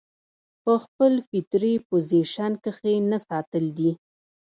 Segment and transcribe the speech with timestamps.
[0.63, 3.91] پۀ خپل فطري پوزيشن کښې نۀ ساتل دي